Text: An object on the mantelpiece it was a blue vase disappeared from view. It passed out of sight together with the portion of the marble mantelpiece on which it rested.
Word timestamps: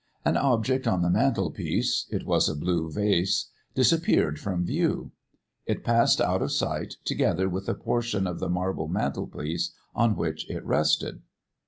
An 0.25 0.35
object 0.35 0.87
on 0.87 1.03
the 1.03 1.11
mantelpiece 1.11 2.07
it 2.09 2.25
was 2.25 2.49
a 2.49 2.55
blue 2.55 2.91
vase 2.91 3.51
disappeared 3.75 4.39
from 4.39 4.65
view. 4.65 5.11
It 5.67 5.83
passed 5.83 6.19
out 6.19 6.41
of 6.41 6.51
sight 6.51 6.95
together 7.05 7.47
with 7.47 7.67
the 7.67 7.75
portion 7.75 8.25
of 8.25 8.39
the 8.39 8.49
marble 8.49 8.87
mantelpiece 8.87 9.75
on 9.93 10.15
which 10.15 10.49
it 10.49 10.65
rested. 10.65 11.21